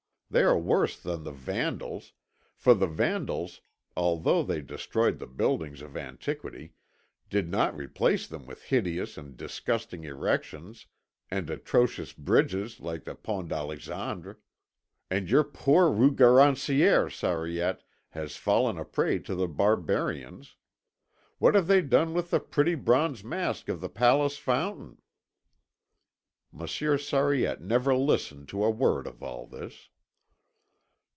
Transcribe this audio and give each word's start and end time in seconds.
They 0.33 0.43
are 0.43 0.57
worse 0.57 0.97
than 0.97 1.25
the 1.25 1.33
Vandals, 1.33 2.13
for 2.55 2.73
the 2.73 2.87
Vandals, 2.87 3.59
although 3.97 4.43
they 4.43 4.61
destroyed 4.61 5.19
the 5.19 5.27
buildings 5.27 5.81
of 5.81 5.97
antiquity, 5.97 6.71
did 7.29 7.49
not 7.49 7.75
replace 7.75 8.27
them 8.27 8.45
with 8.45 8.63
hideous 8.63 9.17
and 9.17 9.35
disgusting 9.35 10.05
erections 10.05 10.85
and 11.29 11.49
atrocious 11.49 12.13
bridges 12.13 12.79
like 12.79 13.03
the 13.03 13.13
Pont 13.13 13.49
d'Alexandre. 13.49 14.39
And 15.09 15.29
your 15.29 15.43
poor 15.43 15.91
Rue 15.91 16.15
Garancière, 16.15 17.11
Sariette, 17.13 17.81
has 18.11 18.37
fallen 18.37 18.77
a 18.77 18.85
prey 18.85 19.19
to 19.19 19.35
the 19.35 19.49
barbarians. 19.49 20.55
What 21.39 21.55
have 21.55 21.67
they 21.67 21.81
done 21.81 22.13
with 22.13 22.29
the 22.29 22.39
pretty 22.39 22.75
bronze 22.75 23.21
mask 23.21 23.67
of 23.67 23.81
the 23.81 23.89
Palace 23.89 24.37
fountain?" 24.37 25.01
Monsieur 26.53 26.97
Sariette 26.97 27.59
never 27.61 27.93
listened 27.93 28.47
to 28.47 28.63
a 28.63 28.71
word 28.71 29.07
of 29.07 29.21
all 29.21 29.45
this. 29.45 29.89